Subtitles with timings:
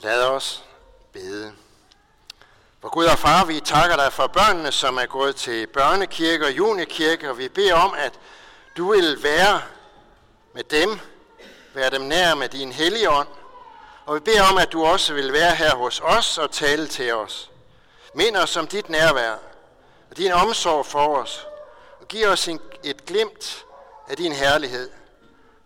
[0.00, 0.64] Lad os
[1.12, 1.52] bede.
[2.80, 6.56] For Gud og far, vi takker dig for børnene, som er gået til børnekirke og
[6.56, 8.12] junikirke, og vi beder om, at
[8.76, 9.62] du vil være
[10.54, 11.00] med dem,
[11.74, 13.28] være dem nær med din hellige ånd,
[14.06, 17.14] og vi beder om, at du også vil være her hos os og tale til
[17.14, 17.50] os.
[18.14, 19.32] Mind os om dit nærvær
[20.10, 21.46] og din omsorg for os,
[22.00, 23.64] og giv os en, et glimt
[24.08, 24.90] af din herlighed,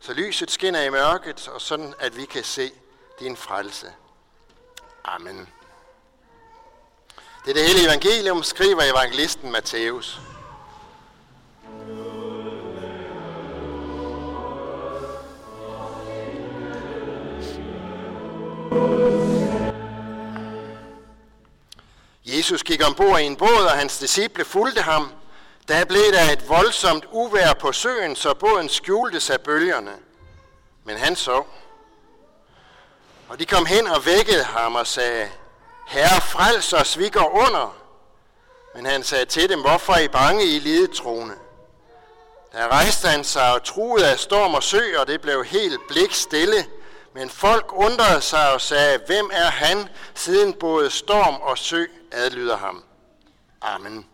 [0.00, 2.72] så lyset skinner i mørket, og sådan at vi kan se
[3.20, 3.92] din frelse.
[5.04, 5.48] Amen.
[7.44, 10.20] Det er det hele evangelium, skriver evangelisten Matthæus.
[22.24, 25.12] Jesus gik ombord i en båd, og hans disciple fulgte ham.
[25.68, 29.92] Da blev der et voldsomt uvær på søen, så båden skjulte sig bølgerne.
[30.84, 31.61] Men han sov.
[33.32, 35.30] Og de kom hen og vækkede ham og sagde,
[35.86, 37.76] Herre, frels os, vi går under.
[38.74, 41.34] Men han sagde til dem, hvorfor er I bange, I lidetroende?
[42.52, 46.14] Der rejste han sig og truede af storm og sø, og det blev helt blik
[46.14, 46.66] stille.
[47.14, 52.56] Men folk undrede sig og sagde, hvem er han, siden både storm og sø adlyder
[52.56, 52.84] ham.
[53.62, 54.06] Amen.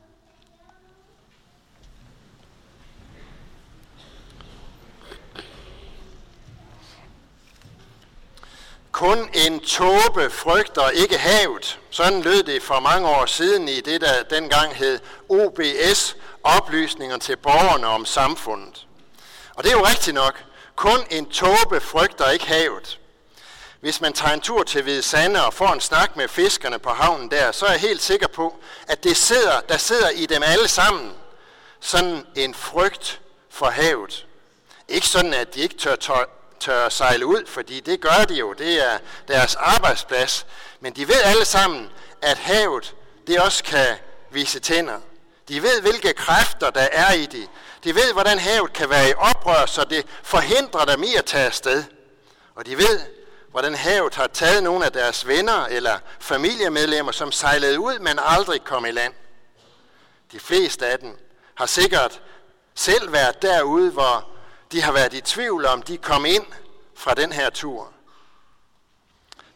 [8.99, 11.79] Kun en tåbe frygter ikke havet.
[11.91, 17.37] Sådan lød det for mange år siden i det, der dengang hed OBS, oplysninger til
[17.37, 18.87] borgerne om samfundet.
[19.55, 20.45] Og det er jo rigtigt nok.
[20.77, 22.99] Kun en tåbe frygter ikke havet.
[23.81, 26.91] Hvis man tager en tur til Hvide Sande og får en snak med fiskerne på
[26.91, 28.57] havnen der, så er jeg helt sikker på,
[28.89, 31.13] at det sidder, der sidder i dem alle sammen
[31.81, 34.27] sådan en frygt for havet.
[34.89, 35.97] Ikke sådan, at de ikke tør,
[36.61, 38.53] tør, sejle ud, fordi det gør de jo.
[38.53, 40.47] Det er deres arbejdsplads.
[40.81, 41.91] Men de ved alle sammen,
[42.23, 42.95] at havet
[43.27, 43.97] det også kan
[44.31, 45.01] vise tænder.
[45.48, 47.48] De ved, hvilke kræfter der er i det.
[47.84, 51.46] De ved, hvordan havet kan være i oprør, så det forhindrer dem i at tage
[51.46, 51.85] afsted.
[52.55, 53.01] Og de ved,
[53.51, 58.64] hvordan havet har taget nogle af deres venner eller familiemedlemmer, som sejlede ud, men aldrig
[58.64, 59.14] kom i land.
[60.33, 61.19] De fleste af dem
[61.55, 62.20] har sikkert
[62.75, 64.29] selv været derude, hvor
[64.73, 66.46] de har været i tvivl om, de kom ind
[66.95, 67.92] fra den her tur.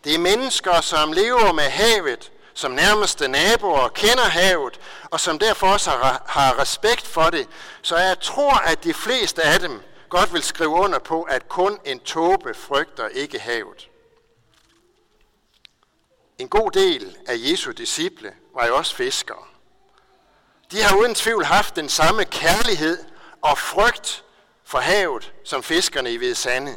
[0.04, 4.80] Det er mennesker, som lever med havet, som nærmeste naboer kender havet,
[5.10, 5.90] og som derfor også
[6.26, 7.48] har respekt for det.
[7.82, 11.78] Så jeg tror, at de fleste af dem godt vil skrive under på, at kun
[11.84, 13.88] en tåbe frygter ikke havet.
[16.38, 19.44] En god del af Jesu disciple var jo også fiskere.
[20.70, 22.98] De har uden tvivl haft den samme kærlighed
[23.42, 24.24] og frygt
[24.72, 26.76] for havet, som fiskerne i Hvide Sande.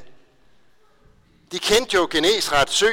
[1.51, 2.89] De kendte jo Genesret sø,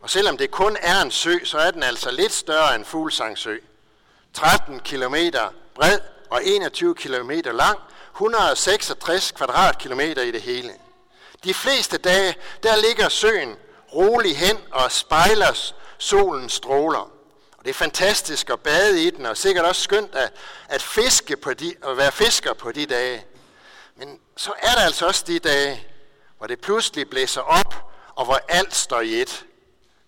[0.00, 3.56] og selvom det kun er en sø, så er den altså lidt større end Fuglsangsø.
[4.34, 5.14] 13 km
[5.74, 5.98] bred
[6.30, 7.78] og 21 km lang,
[8.14, 10.72] 166 kvadratkilometer i det hele.
[11.44, 13.56] De fleste dage, der ligger søen
[13.94, 17.10] rolig hen og spejler solen stråler.
[17.58, 20.32] Og det er fantastisk at bade i den, og sikkert også skønt at,
[20.68, 23.26] at, fiske på de, at være fisker på de dage.
[24.04, 25.86] Men så er der altså også de dage,
[26.38, 29.44] hvor det pludselig blæser op, og hvor alt står i et.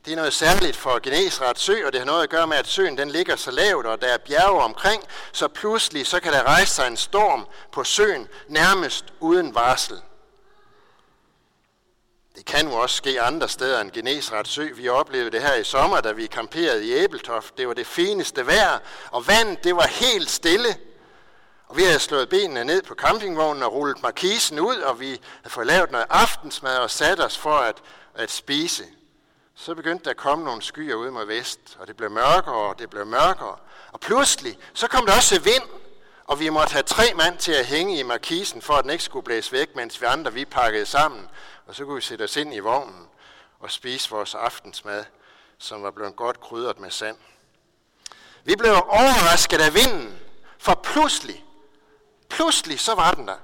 [0.04, 2.66] Det er noget særligt for Genesrets sø, og det har noget at gøre med, at
[2.66, 5.02] søen den ligger så lavt, og der er bjerge omkring,
[5.32, 10.02] så pludselig så kan der rejse sig en storm på søen, nærmest uden varsel.
[12.36, 14.68] Det kan jo også ske andre steder end Genesrets sø.
[14.74, 17.58] Vi oplevede det her i sommer, da vi kamperede i Æbeltoft.
[17.58, 18.78] Det var det fineste vejr,
[19.10, 20.76] og vandet det var helt stille.
[21.68, 25.08] Og vi havde slået benene ned på campingvognen og rullet markisen ud, og vi
[25.42, 27.82] havde fået lavet noget aftensmad og sat os for at,
[28.14, 28.84] at spise.
[29.54, 32.78] Så begyndte der at komme nogle skyer ud mod vest, og det blev mørkere, og
[32.78, 33.56] det blev mørkere.
[33.92, 35.62] Og pludselig, så kom der også vind,
[36.24, 39.04] og vi måtte have tre mand til at hænge i markisen, for at den ikke
[39.04, 41.28] skulle blæse væk, mens vi andre vi pakkede sammen.
[41.66, 43.06] Og så kunne vi sætte os ind i vognen
[43.60, 45.04] og spise vores aftensmad,
[45.58, 47.16] som var blevet godt krydret med sand.
[48.44, 50.18] Vi blev overrasket af vinden,
[50.58, 51.45] for pludselig,
[52.36, 53.36] pludselig så var den der.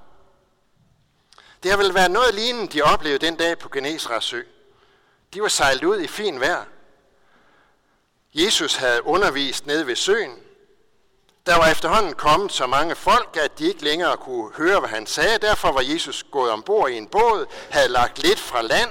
[1.62, 4.42] Det har vel været noget lignende, de oplevede den dag på Genesrets sø.
[5.34, 6.64] De var sejlet ud i fin vejr.
[8.34, 10.38] Jesus havde undervist nede ved søen.
[11.46, 15.06] Der var efterhånden kommet så mange folk, at de ikke længere kunne høre, hvad han
[15.06, 15.38] sagde.
[15.38, 18.90] Derfor var Jesus gået ombord i en båd, havde lagt lidt fra land,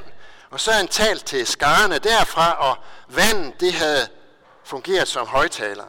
[0.49, 2.77] og så han talt til skarne derfra, og
[3.07, 4.07] vandet det havde
[4.63, 5.85] fungeret som højtaler.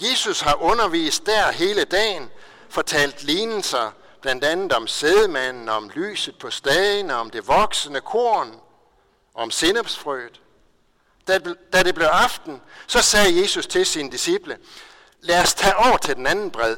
[0.00, 2.30] Jesus har undervist der hele dagen,
[2.68, 3.90] fortalt lignelser,
[4.20, 8.60] blandt andet om sædemanden, om lyset på stagen, om det voksende korn,
[9.34, 10.40] om sennepsfrøet.
[11.28, 11.38] Da,
[11.72, 14.58] da det blev aften, så sagde Jesus til sine disciple,
[15.20, 16.76] lad os tage over til den anden bred.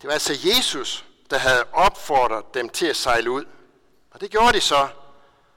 [0.00, 3.44] Det var altså Jesus, der havde opfordret dem til at sejle ud.
[4.10, 4.88] Og det gjorde de så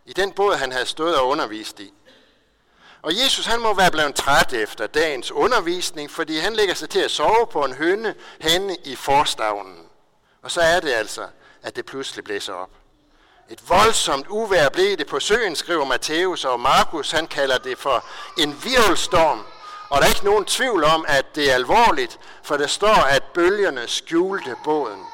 [0.05, 1.93] i den båd, han havde stået og undervist i.
[3.01, 6.99] Og Jesus han må være blevet træt efter dagens undervisning, fordi han lægger sig til
[6.99, 9.85] at sove på en høne henne i forstavnen.
[10.41, 11.27] Og så er det altså,
[11.63, 12.69] at det pludselig blæser op.
[13.49, 18.05] Et voldsomt uvær blev det på søen, skriver Matthæus, og Markus han kalder det for
[18.37, 19.45] en virvelstorm.
[19.89, 23.23] Og der er ikke nogen tvivl om, at det er alvorligt, for der står, at
[23.23, 25.05] bølgerne skjulte båden.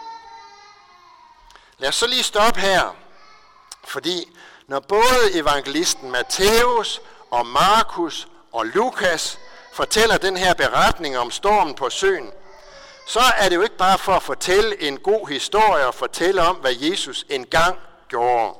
[1.78, 2.96] Lad os så lige stoppe her,
[3.88, 4.38] fordi
[4.68, 7.02] når både evangelisten Matthæus
[7.32, 9.40] og Markus og Lukas
[9.74, 12.32] fortæller den her beretning om stormen på søen,
[13.08, 16.56] så er det jo ikke bare for at fortælle en god historie og fortælle om,
[16.56, 17.78] hvad Jesus engang
[18.08, 18.54] gjorde.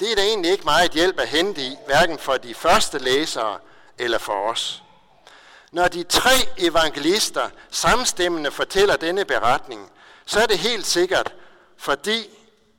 [0.00, 3.58] Det er der egentlig ikke meget hjælp at hente i, hverken for de første læsere
[3.98, 4.82] eller for os.
[5.72, 9.90] Når de tre evangelister samstemmende fortæller denne beretning,
[10.26, 11.34] så er det helt sikkert,
[11.78, 12.28] fordi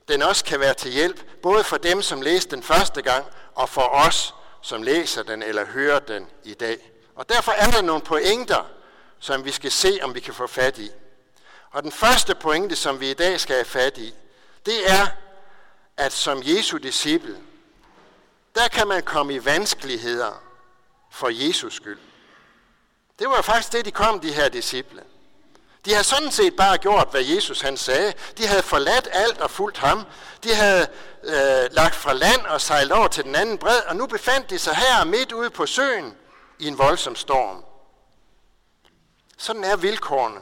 [0.07, 3.25] den også kan være til hjælp, både for dem, som læste den første gang,
[3.56, 6.91] og for os, som læser den eller hører den i dag.
[7.15, 8.65] Og derfor er der nogle pointer,
[9.19, 10.91] som vi skal se, om vi kan få fat i.
[11.71, 14.13] Og den første pointe, som vi i dag skal have fat i,
[14.65, 15.07] det er,
[15.97, 17.38] at som Jesu disciple,
[18.56, 20.44] der kan man komme i vanskeligheder
[21.11, 22.00] for Jesus skyld.
[23.19, 25.03] Det var faktisk det, de kom, de her disciple.
[25.89, 28.13] De havde sådan set bare gjort, hvad Jesus han sagde.
[28.38, 30.06] De havde forladt alt og fulgt ham.
[30.44, 30.88] De havde
[31.24, 34.59] øh, lagt fra land og sejlet over til den anden bred, og nu befandt de
[34.59, 36.15] sig her midt ude på søen
[36.59, 37.63] i en voldsom storm.
[39.38, 40.39] Sådan er vilkårene,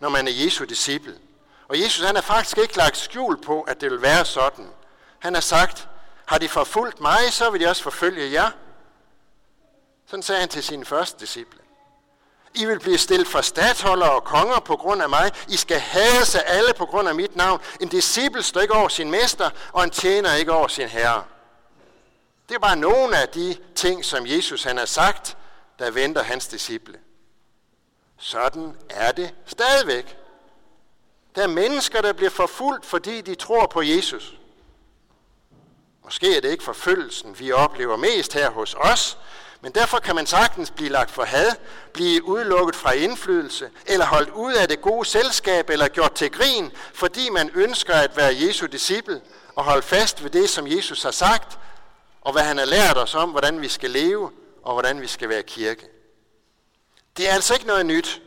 [0.00, 1.14] når man er Jesu disciple.
[1.68, 4.68] Og Jesus han har faktisk ikke lagt skjul på, at det vil være sådan.
[5.18, 5.88] Han har sagt,
[6.26, 8.50] har de forfulgt mig, så vil de også forfølge jer.
[10.06, 11.63] Sådan sagde han til sine første disciple.
[12.54, 15.32] I vil blive stillet for stattholder og konger på grund af mig.
[15.48, 17.60] I skal hade sig alle på grund af mit navn.
[17.80, 21.24] En disciple står ikke over sin mester, og en tjener ikke over sin herre.
[22.48, 25.36] Det er bare nogle af de ting, som Jesus han har sagt,
[25.78, 26.98] der venter hans disciple.
[28.18, 30.16] Sådan er det stadigvæk.
[31.34, 34.34] Der er mennesker, der bliver forfulgt, fordi de tror på Jesus.
[36.04, 39.18] Måske er det ikke forfølgelsen, vi oplever mest her hos os,
[39.64, 41.50] men derfor kan man sagtens blive lagt for had,
[41.92, 46.72] blive udelukket fra indflydelse, eller holdt ud af det gode selskab, eller gjort til grin,
[46.94, 49.20] fordi man ønsker at være Jesu disciple,
[49.54, 51.58] og holde fast ved det, som Jesus har sagt,
[52.20, 54.30] og hvad han har lært os om, hvordan vi skal leve,
[54.62, 55.88] og hvordan vi skal være kirke.
[57.16, 58.22] Det er altså ikke noget nyt.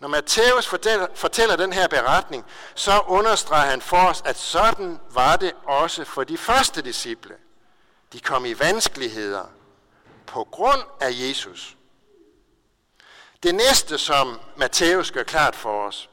[0.00, 0.66] Når Matthæus
[1.14, 2.44] fortæller, den her beretning,
[2.74, 7.34] så understreger han for os, at sådan var det også for de første disciple.
[8.12, 9.57] De kom i vanskeligheder
[10.38, 11.76] på grund af Jesus.
[13.42, 16.08] Det næste, som Matthæus gør klart for os,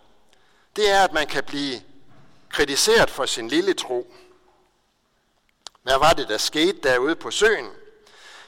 [0.76, 1.82] det er, at man kan blive
[2.50, 4.14] kritiseret for sin lille tro.
[5.84, 7.70] Hvad var det, der skete derude på søen?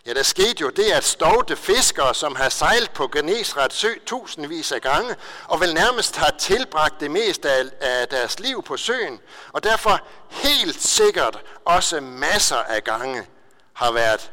[0.06, 4.72] Ja, der skete jo det, at stovte fiskere, som har sejlet på Genesret sø tusindvis
[4.72, 5.16] af gange,
[5.48, 7.52] og vel nærmest har tilbragt det meste
[7.82, 9.20] af deres liv på søen,
[9.52, 13.28] og derfor helt sikkert også masser af gange
[13.74, 14.32] har været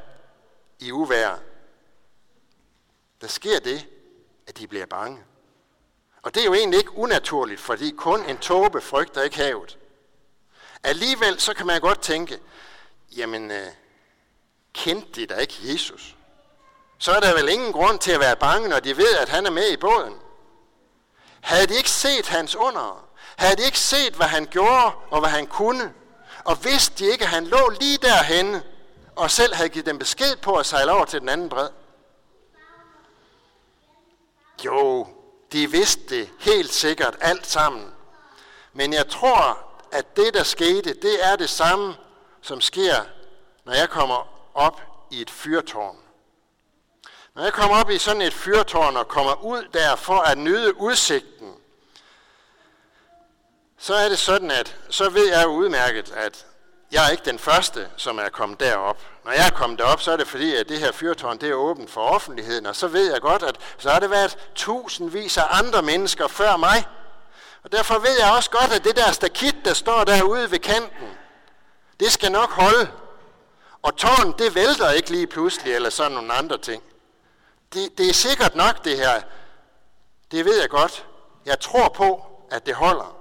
[0.84, 1.38] i uvær.
[3.20, 3.86] Der sker det,
[4.46, 5.24] at de bliver bange.
[6.22, 9.79] Og det er jo egentlig ikke unaturligt, fordi kun en tåbe frygter ikke havet.
[10.82, 12.41] Alligevel så kan man godt tænke,
[13.17, 13.67] jamen, øh,
[14.72, 16.17] kendte de da ikke Jesus?
[16.98, 19.46] Så er der vel ingen grund til at være bange, når de ved, at han
[19.46, 20.14] er med i båden.
[21.41, 23.08] Havde de ikke set hans under?
[23.36, 25.94] Havde de ikke set, hvad han gjorde og hvad han kunne?
[26.44, 28.62] Og vidste de ikke, at han lå lige derhenne
[29.17, 31.69] og selv havde givet dem besked på at sejle over til den anden bred?
[34.65, 35.06] Jo,
[35.53, 37.94] de vidste det helt sikkert alt sammen.
[38.73, 39.59] Men jeg tror,
[39.93, 41.97] at det, der skete, det er det samme,
[42.43, 42.94] som sker,
[43.65, 44.81] når jeg kommer op
[45.11, 45.97] i et fyrtårn.
[47.35, 50.77] Når jeg kommer op i sådan et fyrtårn og kommer ud der for at nyde
[50.77, 51.55] udsigten,
[53.79, 56.47] så er det sådan, at så ved jeg udmærket, at
[56.94, 58.98] jeg er ikke den første, som er kommet derop.
[59.24, 61.55] Når jeg er kommet derop, så er det fordi, at det her fyrtårn det er
[61.55, 65.44] åbent for offentligheden, og så ved jeg godt, at så har det været tusindvis af
[65.51, 66.86] andre mennesker før mig.
[67.65, 71.08] Og derfor ved jeg også godt, at det der stakit, der står derude ved kanten,
[72.01, 72.91] det skal nok holde.
[73.82, 76.82] Og tårn, det vælter ikke lige pludselig, eller sådan nogle andre ting.
[77.72, 79.20] Det, det er sikkert nok det her.
[80.31, 81.06] Det ved jeg godt.
[81.46, 83.17] Jeg tror på, at det holder.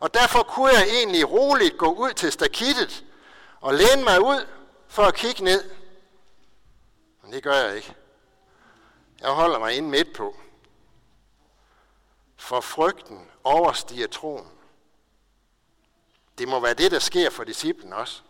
[0.00, 3.04] Og derfor kunne jeg egentlig roligt gå ud til stakittet
[3.60, 4.46] og læne mig ud
[4.88, 5.70] for at kigge ned.
[7.22, 7.94] Men det gør jeg ikke.
[9.20, 10.36] Jeg holder mig ind midt på.
[12.36, 14.48] For frygten overstiger troen.
[16.38, 18.20] Det må være det, der sker for disciplen også.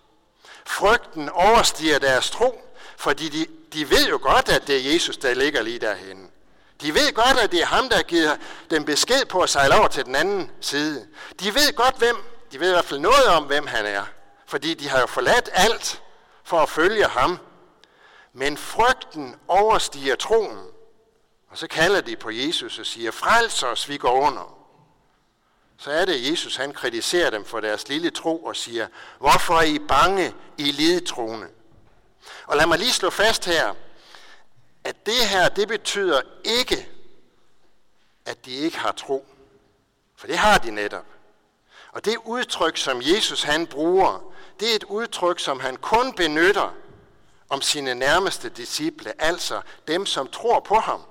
[0.66, 2.64] Frygten overstiger deres tro,
[2.96, 6.28] fordi de, de ved jo godt, at det er Jesus, der ligger lige derhenne.
[6.80, 8.36] De ved godt, at det er ham, der giver
[8.70, 11.08] dem besked på at sejle over til den anden side.
[11.40, 12.16] De ved godt, hvem,
[12.52, 14.04] de ved i hvert fald noget om, hvem han er.
[14.50, 16.02] Fordi de har jo forladt alt
[16.44, 17.38] for at følge ham.
[18.32, 20.66] Men frygten overstiger troen.
[21.50, 24.56] Og så kalder de på Jesus og siger, frels os, vi går under.
[25.78, 28.88] Så er det, Jesus han kritiserer dem for deres lille tro og siger,
[29.18, 31.48] hvorfor er I bange, I lidetroende?
[32.46, 33.74] Og lad mig lige slå fast her,
[34.84, 36.88] at det her, det betyder ikke,
[38.26, 39.26] at de ikke har tro.
[40.16, 41.06] For det har de netop.
[41.92, 44.29] Og det udtryk, som Jesus han bruger,
[44.60, 46.74] det er et udtryk, som han kun benytter
[47.48, 51.02] om sine nærmeste disciple, altså dem, som tror på ham.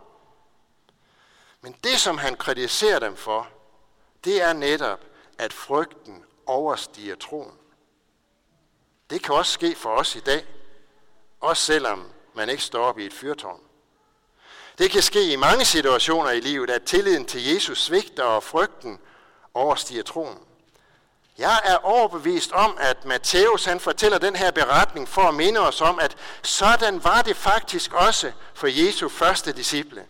[1.61, 3.47] Men det, som han kritiserer dem for,
[4.23, 4.99] det er netop,
[5.37, 7.51] at frygten overstiger troen.
[9.09, 10.45] Det kan også ske for os i dag,
[11.39, 13.61] også selvom man ikke står op i et fyrtårn.
[14.77, 18.99] Det kan ske i mange situationer i livet, at tilliden til Jesus svigter og frygten
[19.53, 20.48] overstiger troen.
[21.39, 25.81] Jeg er overbevist om, at Matthæus han fortæller den her beretning for at minde os
[25.81, 30.05] om, at sådan var det faktisk også for Jesu første disciple.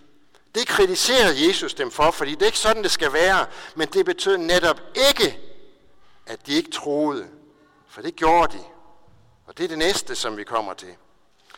[0.55, 3.45] Det kritiserede Jesus dem for, fordi det er ikke sådan, det skal være.
[3.75, 5.39] Men det betød netop ikke,
[6.25, 7.27] at de ikke troede.
[7.88, 8.63] For det gjorde de.
[9.48, 10.95] Og det er det næste, som vi kommer til.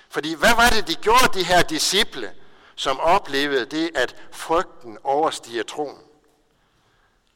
[0.09, 2.33] Fordi hvad var det, de gjorde, de her disciple,
[2.75, 5.97] som oplevede det, at frygten overstiger troen?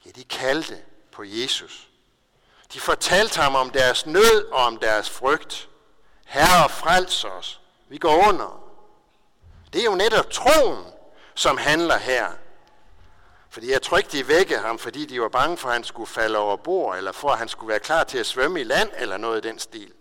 [0.06, 0.78] Ja, de kaldte
[1.12, 1.90] på Jesus.
[2.74, 5.70] De fortalte ham om deres nød og om deres frygt.
[6.26, 7.62] Herre, frels os.
[7.90, 8.62] Vi går under.
[9.74, 10.86] Det er jo netop troen,
[11.36, 12.32] som handler her.
[13.50, 16.10] Fordi jeg tror ikke, de vækkede ham, fordi de var bange for, at han skulle
[16.10, 18.92] falde over bord, eller for, at han skulle være klar til at svømme i land,
[18.98, 19.92] eller noget i den stil.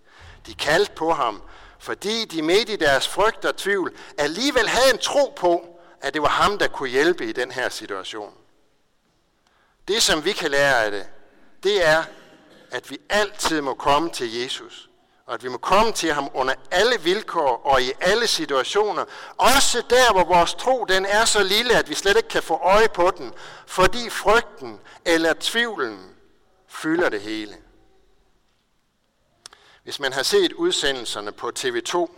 [0.46, 1.42] De kaldte på ham,
[1.78, 6.22] fordi de midt i deres frygt og tvivl alligevel havde en tro på, at det
[6.22, 8.34] var ham, der kunne hjælpe i den her situation.
[9.88, 11.06] Det, som vi kan lære af det,
[11.62, 12.04] det er,
[12.74, 14.88] at vi altid må komme til Jesus
[15.26, 19.04] og at vi må komme til ham under alle vilkår og i alle situationer.
[19.36, 22.54] Også der, hvor vores tro den er så lille, at vi slet ikke kan få
[22.54, 23.32] øje på den,
[23.66, 26.10] fordi frygten eller tvivlen
[26.68, 27.56] fylder det hele.
[29.84, 32.10] Hvis man har set udsendelserne på TV2,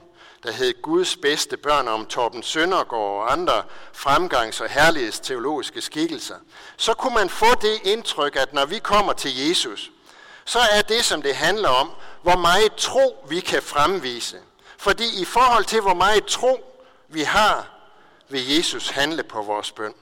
[0.43, 6.37] der hed Guds bedste børn om Torben Søndergaard og andre fremgangs- og herlighedsteologiske skikkelser,
[6.77, 9.91] så kunne man få det indtryk, at når vi kommer til Jesus,
[10.47, 11.91] så er det, som det handler om,
[12.23, 14.41] hvor meget tro vi kan fremvise.
[14.79, 17.69] Fordi i forhold til, hvor meget tro vi har,
[18.29, 19.95] vil Jesus handle på vores bøn.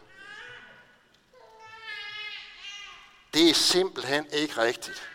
[3.35, 5.09] Det er simpelthen ikke rigtigt.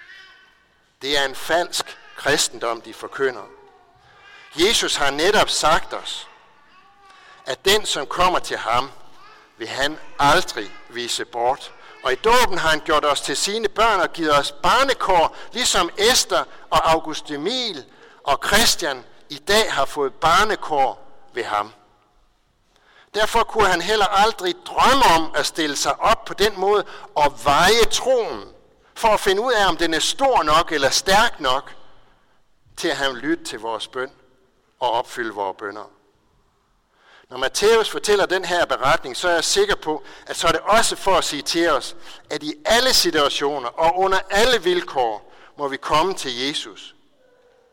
[1.01, 3.43] Det er en falsk kristendom, de forkynder.
[4.55, 6.27] Jesus har netop sagt os,
[7.45, 8.91] at den, som kommer til ham,
[9.57, 11.74] vil han aldrig vise bort.
[12.03, 15.89] Og i dåben har han gjort os til sine børn og givet os barnekår, ligesom
[15.98, 17.86] Esther og August Emil
[18.24, 21.74] og Christian i dag har fået barnekår ved ham.
[23.13, 27.34] Derfor kunne han heller aldrig drømme om at stille sig op på den måde og
[27.44, 28.44] veje troen,
[28.96, 31.75] for at finde ud af, om den er stor nok eller stærk nok,
[32.77, 34.12] til at han lytte til vores bøn
[34.79, 35.99] og opfylde vores bønder.
[37.29, 40.62] Når Matthæus fortæller den her beretning, så er jeg sikker på, at så er det
[40.62, 41.95] også for at sige til os,
[42.29, 46.95] at i alle situationer og under alle vilkår må vi komme til Jesus.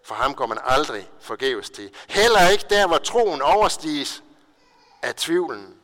[0.04, 1.90] For ham går man aldrig forgæves til.
[2.08, 4.22] Heller ikke der, hvor troen overstiges
[5.02, 5.74] af tvivlen.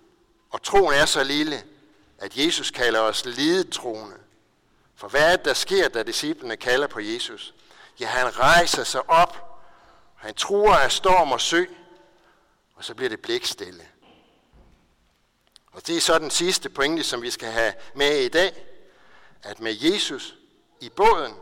[0.50, 1.62] Og troen er så lille,
[2.18, 4.16] at Jesus kalder os lidetroende.
[4.96, 7.54] For hvad er det, der sker, da disciplene kalder på Jesus?
[8.00, 9.60] Ja, han rejser sig op.
[10.16, 11.64] Han truer af storm og sø
[12.82, 13.88] og så bliver det blikstille.
[15.72, 18.66] Og det er så den sidste pointe, som vi skal have med i dag,
[19.42, 20.34] at med Jesus
[20.80, 21.34] i båden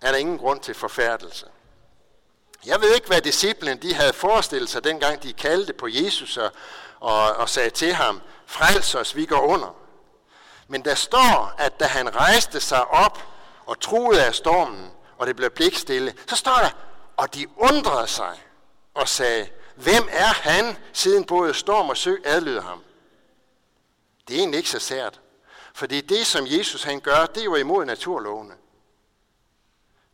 [0.00, 1.46] er der ingen grund til forfærdelse.
[2.66, 6.52] Jeg ved ikke, hvad disciplen de havde forestillet sig, dengang de kaldte på Jesus og,
[7.00, 9.76] og, og sagde til ham, frels os, vi går under.
[10.68, 13.22] Men der står, at da han rejste sig op
[13.66, 16.70] og truede af stormen, og det blev blikstille, så står der,
[17.16, 18.42] og de undrede sig
[18.94, 22.82] og sagde, Hvem er han, siden både storm og sø adlyder ham?
[24.28, 25.20] Det er egentlig ikke så sært.
[25.74, 28.54] For det er det, som Jesus han gør, det er jo imod naturlovene.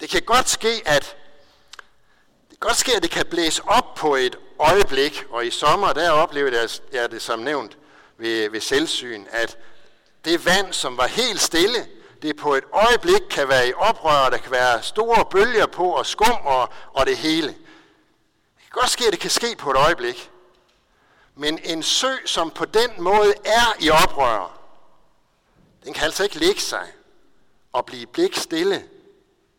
[0.01, 1.17] Det kan godt ske, at
[2.51, 5.93] det kan godt ske, at det kan blæse op på et øjeblik, og i sommer
[5.93, 7.79] der oplevede jeg det som nævnt
[8.17, 9.59] ved, ved selvsyn, at
[10.25, 11.87] det vand, som var helt stille,
[12.23, 16.07] det på et øjeblik kan være i oprør, der kan være store bølger på og
[16.07, 17.55] skum og, og det hele.
[18.79, 20.31] Godt ske, at det kan ske på et øjeblik.
[21.35, 24.61] Men en sø, som på den måde er i oprør,
[25.85, 26.93] den kan altså ikke lægge sig
[27.73, 28.89] og blive blik stille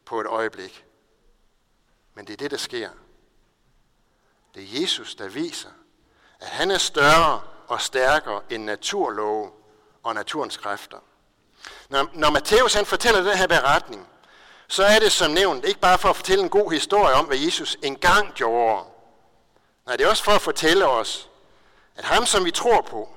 [0.05, 0.85] på et øjeblik.
[2.13, 2.89] Men det er det, der sker.
[4.55, 5.69] Det er Jesus, der viser,
[6.39, 9.51] at han er større og stærkere end naturlove
[10.03, 10.97] og naturens kræfter.
[11.89, 14.07] Når, når Matthæus han fortæller den her beretning,
[14.67, 17.37] så er det som nævnt ikke bare for at fortælle en god historie om, hvad
[17.37, 18.88] Jesus engang gjorde.
[19.89, 21.29] Nej, det er også for at fortælle os,
[21.95, 23.09] at ham, som vi tror på,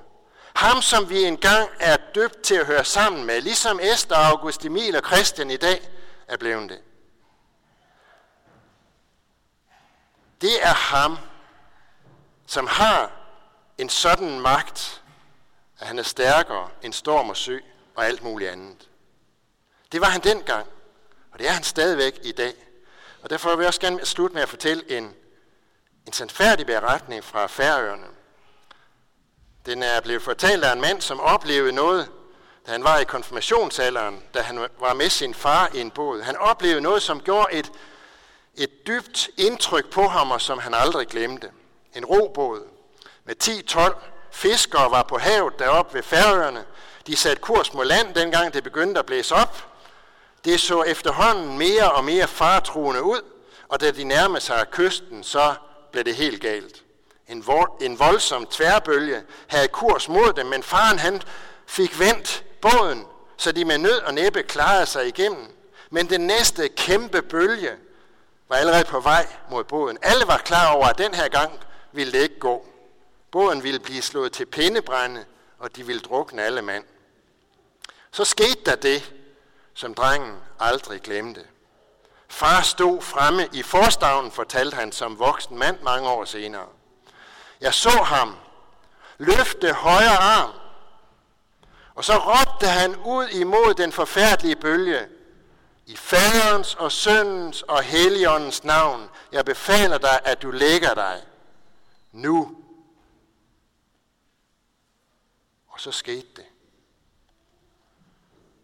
[0.55, 4.95] ham, som vi engang er døbt til at høre sammen med, ligesom Esther, August Emil
[4.95, 5.89] og Christian i dag
[6.27, 6.81] er blevet det.
[10.41, 11.17] Det er ham,
[12.47, 13.11] som har
[13.77, 15.01] en sådan magt,
[15.79, 17.59] at han er stærkere end storm og sø
[17.95, 18.89] og alt muligt andet.
[19.91, 20.67] Det var han dengang,
[21.31, 22.53] og det er han stadigvæk i dag.
[23.21, 25.15] Og derfor vil jeg også gerne slutte med at fortælle en,
[26.07, 28.07] en sandfærdig beretning fra Færøerne.
[29.65, 32.09] Den er blevet fortalt af en mand, som oplevede noget,
[32.65, 36.21] da han var i konfirmationsalderen, da han var med sin far i en båd.
[36.21, 37.71] Han oplevede noget, som gjorde et,
[38.55, 41.51] et dybt indtryk på ham, og som han aldrig glemte.
[41.95, 42.67] En robåd
[43.25, 43.95] med 10-12
[44.31, 46.65] fiskere var på havet deroppe ved Færøerne.
[47.07, 49.67] De satte kurs mod land, dengang det begyndte at blæse op.
[50.45, 53.21] Det så efterhånden mere og mere fartruende ud,
[53.67, 55.55] og da de nærmede sig kysten, så
[55.93, 56.83] blev det helt galt.
[57.27, 57.45] En,
[57.81, 61.21] en voldsom tværbølge havde kurs mod dem, men faren han
[61.65, 63.05] fik vendt båden,
[63.37, 65.47] så de med nød og næppe klarede sig igennem.
[65.89, 67.71] Men den næste kæmpe bølge
[68.49, 69.97] var allerede på vej mod båden.
[70.01, 71.59] Alle var klar over, at den her gang
[71.91, 72.65] ville det ikke gå.
[73.31, 75.25] Båden ville blive slået til pindebrænde,
[75.59, 76.83] og de ville drukne alle mand.
[78.11, 79.13] Så skete der det,
[79.73, 81.41] som drengen aldrig glemte.
[82.33, 86.67] Far stod fremme i forstavnen, fortalte han som voksen mand mange år senere.
[87.61, 88.35] Jeg så ham
[89.17, 90.51] løfte højre arm,
[91.95, 95.07] og så råbte han ud imod den forfærdelige bølge.
[95.85, 101.23] I faderens og søndens og heligåndens navn, jeg befaler dig, at du lægger dig
[102.11, 102.57] nu.
[105.67, 106.45] Og så skete det.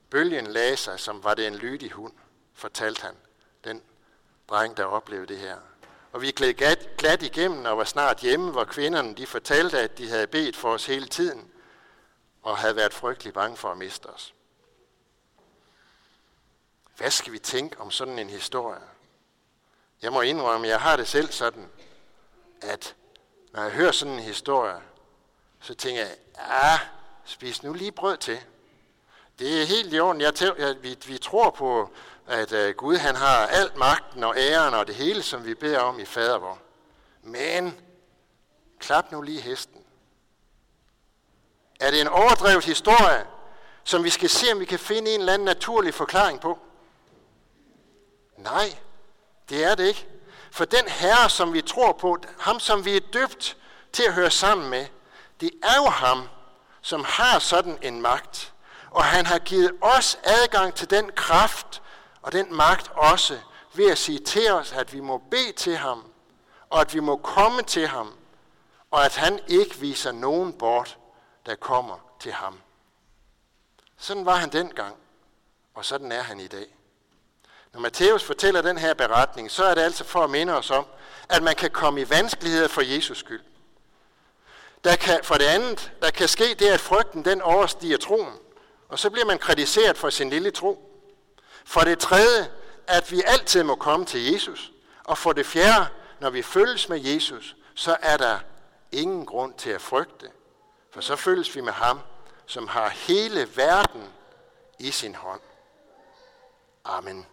[0.09, 2.13] Bølgen lagde sig, som var det en lydig hund,
[2.53, 3.15] fortalte han,
[3.63, 3.83] den
[4.49, 5.57] dreng, der oplevede det her.
[6.11, 9.97] Og vi gled glat, glat igennem og var snart hjemme, hvor kvinderne de fortalte, at
[9.97, 11.51] de havde bedt for os hele tiden,
[12.41, 14.33] og havde været frygtelig bange for at miste os.
[16.97, 18.81] Hvad skal vi tænke om sådan en historie?
[20.01, 21.69] Jeg må indrømme, at jeg har det selv sådan,
[22.61, 22.95] at
[23.51, 24.81] når jeg hører sådan en historie,
[25.59, 26.79] så tænker jeg, ah,
[27.25, 28.39] spis nu lige brød til.
[29.39, 30.21] Det er helt i orden.
[30.21, 31.93] Jeg tæv, jeg, vi, vi tror på,
[32.29, 35.79] at øh, Gud han har alt magten og æren og det hele, som vi beder
[35.79, 36.59] om i fadervor.
[37.23, 37.79] Men
[38.79, 39.83] klap nu lige hesten.
[41.79, 43.25] Er det en overdrevet historie,
[43.83, 46.59] som vi skal se, om vi kan finde en eller anden naturlig forklaring på?
[48.37, 48.77] Nej,
[49.49, 50.07] det er det ikke.
[50.51, 53.57] For den herre, som vi tror på, ham som vi er døbt
[53.93, 54.85] til at høre sammen med,
[55.41, 56.27] det er jo ham,
[56.81, 58.53] som har sådan en magt.
[58.91, 61.81] Og han har givet os adgang til den kraft
[62.29, 63.39] og den magt også
[63.73, 66.03] ved at sige til os, at vi må bede til ham,
[66.69, 68.13] og at vi må komme til ham,
[68.91, 70.97] og at han ikke viser nogen bort,
[71.45, 72.59] der kommer til ham.
[73.97, 74.95] Sådan var han dengang,
[75.73, 76.75] og sådan er han i dag.
[77.73, 80.85] Når Matthæus fortæller den her beretning, så er det altså for at minde os om,
[81.29, 83.43] at man kan komme i vanskeligheder for Jesus skyld.
[84.83, 88.33] Der kan, for det andet, der kan ske det, at frygten den overstiger troen,
[88.89, 90.88] og så bliver man kritiseret for sin lille tro.
[91.69, 92.51] For det tredje,
[92.87, 94.71] at vi altid må komme til Jesus.
[95.03, 95.87] Og for det fjerde,
[96.19, 98.39] når vi følges med Jesus, så er der
[98.91, 100.31] ingen grund til at frygte.
[100.91, 101.99] For så følges vi med ham,
[102.45, 104.03] som har hele verden
[104.79, 105.41] i sin hånd.
[106.85, 107.25] Amen.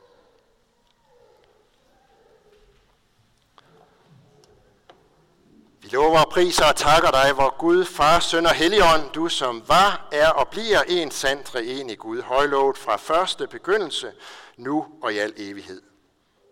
[5.86, 9.62] Vi lover og priser og takker dig, hvor Gud, Far, Søn og Helligånd, du som
[9.66, 14.12] var, er og bliver en sand i Gud, højlovet fra første begyndelse,
[14.56, 15.82] nu og i al evighed.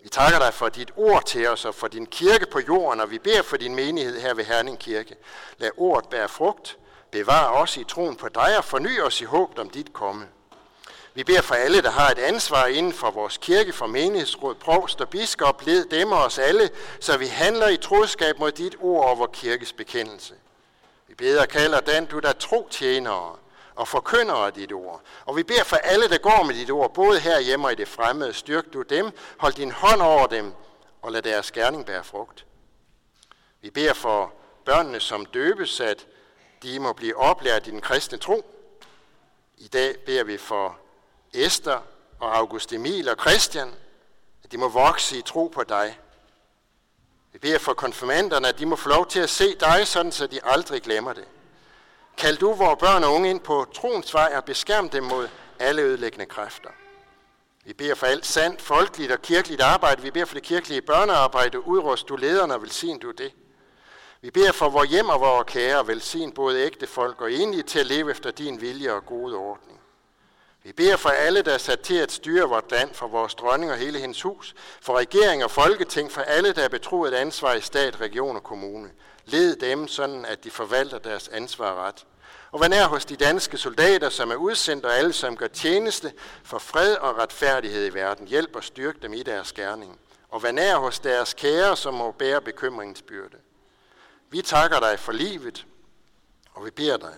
[0.02, 3.10] Vi takker dig for dit ord til os og for din kirke på jorden, og
[3.10, 5.16] vi beder for din menighed her ved Herning Kirke.
[5.58, 6.78] Lad ordet bære frugt,
[7.12, 10.26] bevar os i troen på dig og forny os i håb om dit komme.
[11.16, 15.00] Vi beder for alle, der har et ansvar inden for vores kirke, for menighedsråd, provst
[15.00, 19.08] og biskop, led dem og os alle, så vi handler i troskab mod dit ord
[19.08, 20.34] og vor kirkes bekendelse.
[21.08, 23.36] Vi beder og kalder den, du der tro tjenere
[23.74, 25.02] og forkynder af dit ord.
[25.24, 27.74] Og vi beder for alle, der går med dit ord, både her hjemme og i
[27.74, 28.32] det fremmede.
[28.32, 30.52] Styrk du dem, hold din hånd over dem,
[31.02, 32.46] og lad deres gerning bære frugt.
[33.60, 34.32] Vi beder for
[34.64, 36.06] børnene, som døbes, at
[36.62, 38.44] de må blive oplært i den kristne tro.
[39.58, 40.78] I dag beder vi for
[41.34, 41.78] Esther
[42.20, 43.74] og August Emil og Christian,
[44.44, 45.98] at de må vokse i tro på dig.
[47.32, 50.26] Vi beder for konfirmanderne, at de må få lov til at se dig, sådan så
[50.26, 51.24] de aldrig glemmer det.
[52.16, 55.82] Kald du vores børn og unge ind på troens vej og beskærm dem mod alle
[55.82, 56.70] ødelæggende kræfter.
[57.64, 60.02] Vi beder for alt sandt, folkeligt og kirkeligt arbejde.
[60.02, 61.66] Vi beder for det kirkelige børnearbejde.
[61.66, 63.32] Udrust du lederne og velsign du det.
[64.20, 67.78] Vi beder for vores hjem og vores kære, velsign både ægte folk og enlige til
[67.78, 69.80] at leve efter din vilje og gode ordning.
[70.64, 73.72] Vi beder for alle, der er sat til at styre vort land, for vores dronning
[73.72, 77.54] og hele hendes hus, for regering og folketing, for alle, der er betroet et ansvar
[77.54, 78.90] i stat, region og kommune.
[79.24, 82.06] Led dem sådan, at de forvalter deres ansvar ret.
[82.50, 86.12] Og vær nær hos de danske soldater, som er udsendt, og alle, som gør tjeneste
[86.44, 88.26] for fred og retfærdighed i verden.
[88.28, 90.00] Hjælp og styrk dem i deres gerning.
[90.28, 93.36] Og vær nær hos deres kære, som må bære bekymringens byrde.
[94.30, 95.66] Vi takker dig for livet,
[96.54, 97.14] og vi beder dig,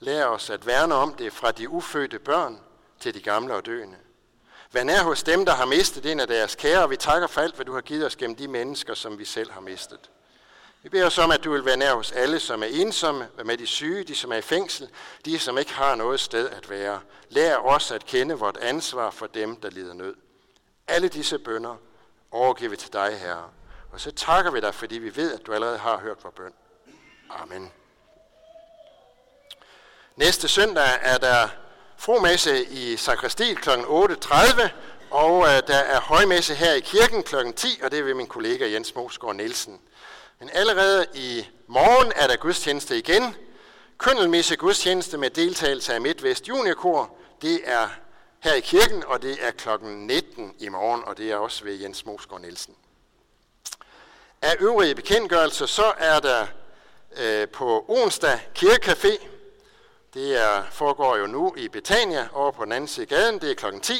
[0.00, 2.60] lær os at værne om det fra de ufødte børn
[3.00, 3.96] til de gamle og døende.
[4.72, 7.40] Vær nær hos dem, der har mistet en af deres kære, og vi takker for
[7.40, 10.10] alt, hvad du har givet os gennem de mennesker, som vi selv har mistet.
[10.82, 13.58] Vi beder os om, at du vil være nær hos alle, som er ensomme, med
[13.58, 14.88] de syge, de som er i fængsel,
[15.24, 17.00] de som ikke har noget sted at være.
[17.28, 20.14] Lær os at kende vort ansvar for dem, der lider nød.
[20.88, 21.76] Alle disse bønder
[22.30, 23.50] overgiver vi til dig, Herre.
[23.92, 26.52] Og så takker vi dig, fordi vi ved, at du allerede har hørt vores bøn.
[27.30, 27.72] Amen.
[30.16, 31.48] Næste søndag er der
[32.00, 33.70] fromesse i sakristiet kl.
[33.70, 34.68] 8.30,
[35.10, 37.52] og øh, der er højmesse her i kirken kl.
[37.56, 39.80] 10, og det er ved min kollega Jens Mosgaard Nielsen.
[40.38, 43.36] Men allerede i morgen er der gudstjeneste igen.
[43.98, 47.16] Køndelmisse gudstjeneste med deltagelse af Midtvest Juniorkor.
[47.42, 47.88] Det er
[48.40, 51.74] her i kirken, og det er klokken 19 i morgen, og det er også ved
[51.74, 52.74] Jens Mosgaard Nielsen.
[54.42, 56.46] Af øvrige bekendtgørelser, så er der
[57.16, 59.29] øh, på onsdag kirkecafé.
[60.14, 63.40] Det er, foregår jo nu i Betania over på den anden side af gaden.
[63.40, 63.92] Det er klokken 10.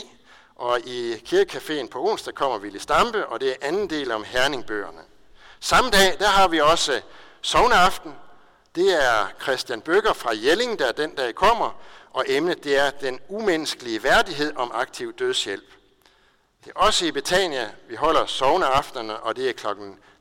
[0.54, 5.00] Og i kirkecaféen på onsdag kommer Ville Stampe, og det er anden del om herningbøgerne.
[5.60, 7.00] Samme dag, der har vi også
[7.40, 8.14] sovneaften.
[8.74, 11.80] Det er Christian Bøger fra Jelling, der den dag kommer,
[12.12, 15.72] og emnet det er den umenneskelige værdighed om aktiv dødshjælp.
[16.64, 19.66] Det er også i Betania, vi holder sovneaftenerne, og det er kl.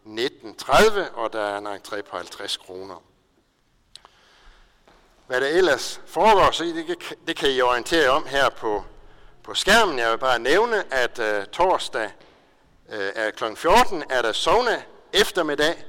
[0.06, 3.04] 19.30, og der er en entré på 50 kroner.
[5.30, 8.86] Hvad der ellers foregår, så det, det kan I orientere om her på,
[9.44, 10.00] på skærmen.
[10.00, 12.12] Jeg vil bare nævne, at uh, torsdag
[12.88, 13.56] uh, kl.
[13.56, 15.86] 14 er der sovne eftermiddag,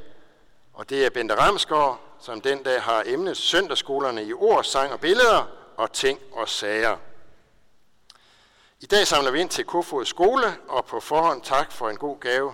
[0.74, 5.00] og det er Bente Ramsgaard, som den dag har emnet søndagsskolerne i ord, sang og
[5.00, 6.96] billeder og ting og sager.
[8.80, 12.20] I dag samler vi ind til Kofod skole, og på forhånd tak for en god
[12.20, 12.52] gave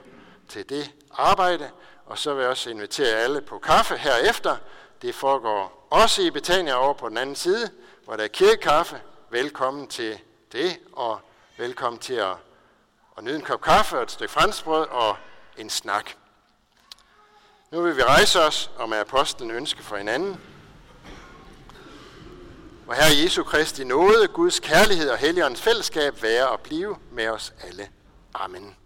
[0.49, 1.71] til det arbejde,
[2.07, 4.57] og så vil jeg også invitere alle på kaffe herefter.
[5.03, 7.71] Det foregår også i Betania over på den anden side,
[8.05, 9.01] hvor der er kirkekaffe.
[9.31, 10.19] Velkommen til
[10.53, 11.21] det, og
[11.57, 12.37] velkommen til at,
[13.19, 15.17] at nyde en kop kaffe og et stykke franskbrød og
[15.57, 16.11] en snak.
[17.71, 20.41] Nu vil vi rejse os og med apostlen ønske for hinanden.
[22.87, 27.55] Og Herre Jesu Kristi nåde, Guds kærlighed og Helligåndens fællesskab være og blive med os
[27.63, 27.89] alle.
[28.35, 28.77] Amen.